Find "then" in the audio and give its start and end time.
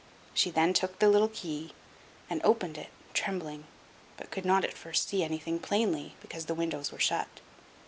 0.49-0.73